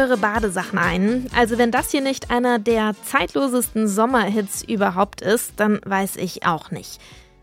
[0.00, 1.26] eure Badesachen ein.
[1.36, 6.70] Also wenn das hier nicht einer der zeitlosesten Sommerhits überhaupt ist, dann weiß ich auch
[6.70, 7.00] nicht.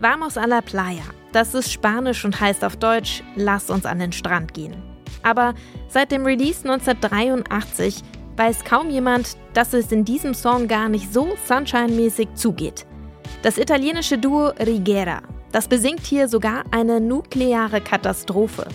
[0.00, 1.04] Vamos a la playa.
[1.32, 4.82] Das ist Spanisch und heißt auf Deutsch, lass uns an den Strand gehen.
[5.22, 5.54] Aber
[5.88, 8.02] seit dem Release 1983
[8.36, 12.86] weiß kaum jemand, dass es in diesem Song gar nicht so Sunshine-mäßig zugeht.
[13.42, 15.22] Das italienische Duo Rigera,
[15.52, 18.66] das besingt hier sogar eine nukleare Katastrophe.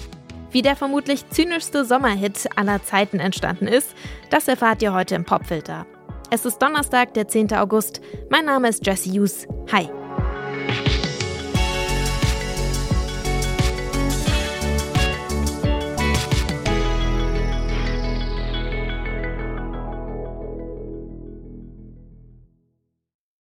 [0.55, 3.93] Wie der vermutlich zynischste Sommerhit aller Zeiten entstanden ist,
[4.29, 5.85] das erfahrt ihr heute im Popfilter.
[6.31, 7.51] Es ist Donnerstag, der 10.
[7.55, 7.99] August.
[8.29, 9.49] Mein Name ist Jesse Hughes.
[9.73, 9.89] Hi.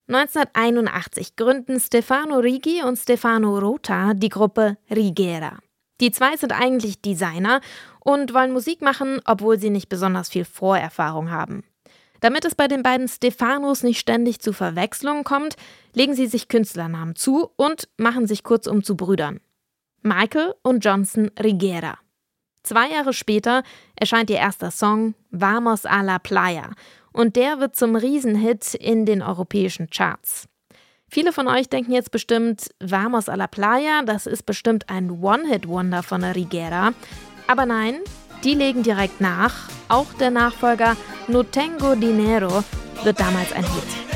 [0.08, 5.63] ...1981 gründen Stefano Rigi und Stefano Rota die Gruppe Rigera.
[6.00, 7.60] Die zwei sind eigentlich Designer
[8.00, 11.64] und wollen Musik machen, obwohl sie nicht besonders viel Vorerfahrung haben.
[12.20, 15.56] Damit es bei den beiden Stefanos nicht ständig zu Verwechslungen kommt,
[15.92, 19.40] legen sie sich Künstlernamen zu und machen sich kurzum zu Brüdern.
[20.02, 21.98] Michael und Johnson Rigera.
[22.62, 23.62] Zwei Jahre später
[23.94, 26.70] erscheint ihr erster Song Vamos a la Playa
[27.12, 30.48] und der wird zum Riesenhit in den europäischen Charts.
[31.14, 36.02] Viele von euch denken jetzt bestimmt, Vamos a la Playa, das ist bestimmt ein One-Hit-Wonder
[36.02, 36.92] von der Rigera.
[37.46, 38.00] Aber nein,
[38.42, 39.68] die legen direkt nach.
[39.88, 40.96] Auch der Nachfolger
[41.28, 42.64] No Tengo Dinero
[43.04, 44.13] wird damals ein Hit.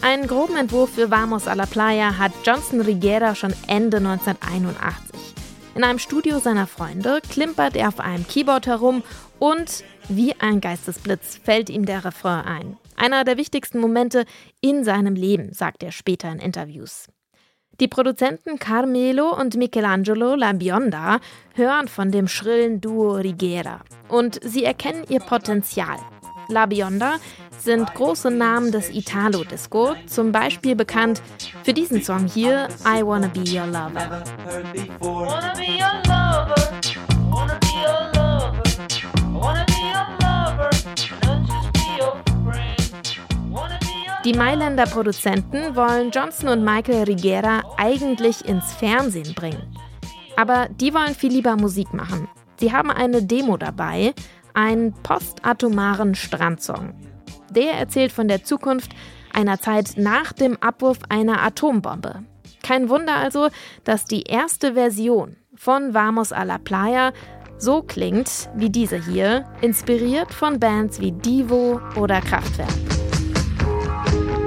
[0.00, 5.34] Einen groben Entwurf für Vamos a la Playa hat Johnson Rigera schon Ende 1981.
[5.74, 9.02] In einem Studio seiner Freunde klimpert er auf einem Keyboard herum
[9.40, 12.76] und wie ein Geistesblitz fällt ihm der Refrain ein.
[12.96, 14.24] Einer der wichtigsten Momente
[14.60, 17.08] in seinem Leben, sagt er später in Interviews.
[17.80, 21.18] Die Produzenten Carmelo und Michelangelo La Bionda
[21.54, 25.98] hören von dem schrillen Duo Rigera und sie erkennen ihr Potenzial.
[26.48, 27.16] La Bionda
[27.58, 31.22] sind große Namen des Italo-Disco, zum Beispiel bekannt
[31.64, 34.22] für diesen Song hier, I Wanna Be Your Lover.
[44.24, 49.74] Die Mailänder Produzenten wollen Johnson und Michael Rigera eigentlich ins Fernsehen bringen.
[50.36, 52.28] Aber die wollen viel lieber Musik machen.
[52.60, 54.12] Sie haben eine Demo dabei,
[54.54, 57.07] einen postatomaren Strandsong.
[57.50, 58.92] Der erzählt von der Zukunft
[59.32, 62.24] einer Zeit nach dem Abwurf einer Atombombe.
[62.62, 63.48] Kein Wunder also,
[63.84, 67.12] dass die erste Version von Vamos a la Playa
[67.58, 72.68] so klingt wie diese hier, inspiriert von Bands wie Divo oder Kraftwerk.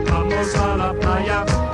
[0.05, 1.70] Vamos a la playa.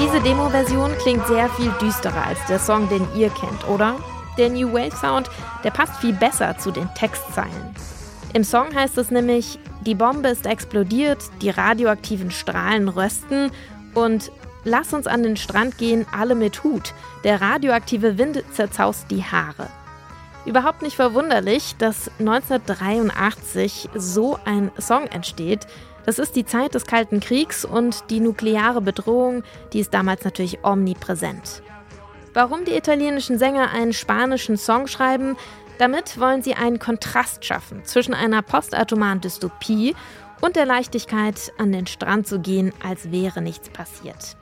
[0.00, 3.96] Diese Demo-Version klingt sehr viel düsterer als der Song, den ihr kennt, oder?
[4.38, 5.30] Der New Wave Sound,
[5.62, 7.74] der passt viel besser zu den Textzeilen.
[8.32, 13.50] Im Song heißt es nämlich, die Bombe ist explodiert, die radioaktiven Strahlen rösten
[13.94, 14.32] und
[14.64, 16.94] lass uns an den Strand gehen, alle mit Hut.
[17.24, 19.68] Der radioaktive Wind zerzaust die Haare.
[20.46, 25.66] Überhaupt nicht verwunderlich, dass 1983 so ein Song entsteht,
[26.06, 29.42] das ist die Zeit des Kalten Kriegs und die nukleare Bedrohung,
[29.72, 31.62] die ist damals natürlich omnipräsent.
[32.32, 35.36] Warum die italienischen Sänger einen spanischen Song schreiben?
[35.78, 39.94] Damit wollen sie einen Kontrast schaffen zwischen einer postatomaren Dystopie
[40.40, 44.36] und der Leichtigkeit, an den Strand zu gehen, als wäre nichts passiert.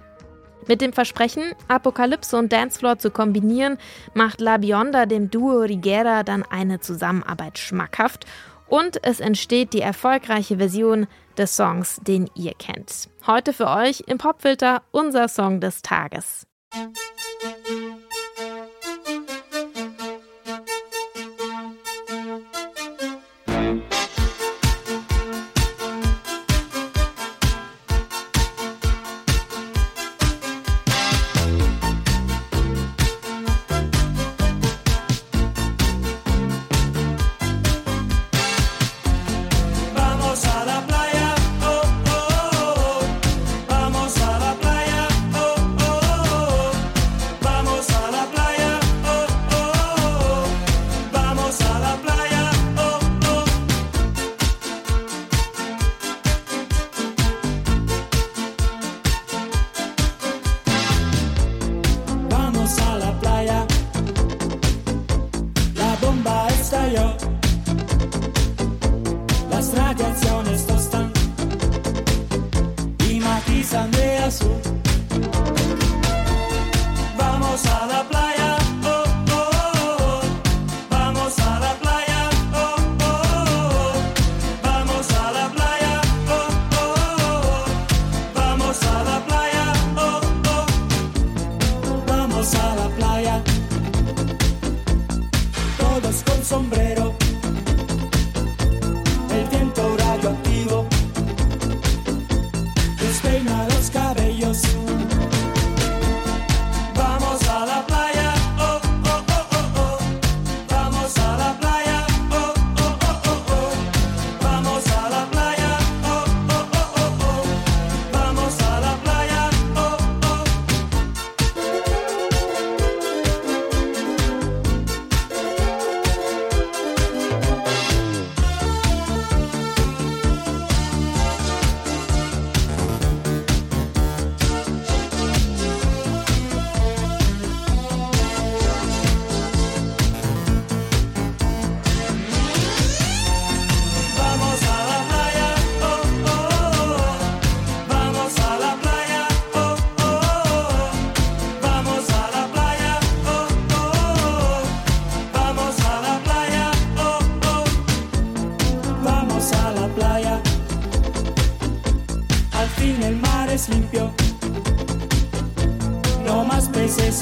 [0.69, 3.79] Mit dem Versprechen, Apokalypse und Dancefloor zu kombinieren,
[4.13, 8.27] macht La Bionda dem Duo Rigera dann eine Zusammenarbeit schmackhaft
[8.69, 11.07] und es entsteht die erfolgreiche Version
[11.39, 13.09] des Songs, den ihr kennt.
[13.27, 16.47] Heute für euch im Popfilter unser Song des Tages.
[66.89, 67.48] fire.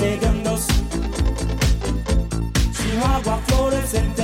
[0.06, 0.67] segundos.
[3.17, 4.16] agua florece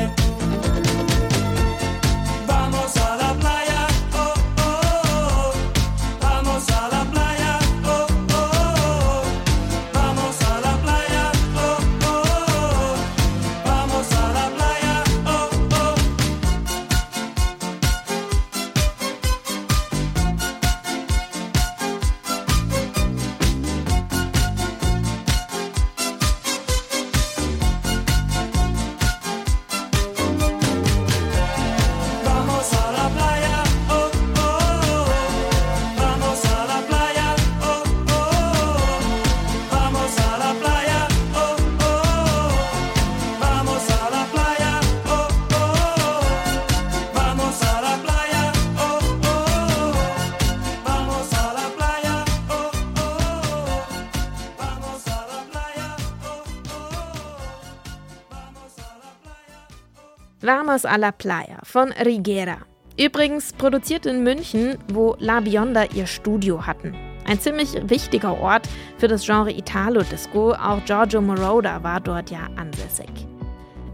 [60.55, 62.59] Vamos a la Playa von Rigera.
[62.99, 66.95] Übrigens produziert in München, wo La Bionda ihr Studio hatten.
[67.27, 68.69] Ein ziemlich wichtiger Ort
[68.99, 70.53] für das Genre Italo-Disco.
[70.53, 73.09] Auch Giorgio Moroder war dort ja ansässig.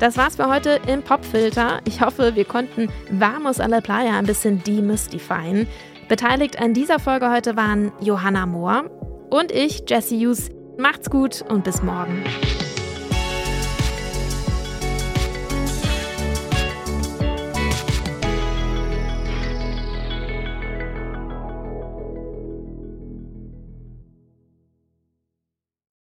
[0.01, 1.79] Das war's für heute im Popfilter.
[1.85, 5.69] Ich hoffe, wir konnten Vamos a la Playa ein bisschen demystifyen.
[6.09, 8.91] Beteiligt an dieser Folge heute waren Johanna Mohr
[9.31, 10.51] und ich, Jesse Hughes.
[10.77, 12.25] Macht's gut und bis morgen.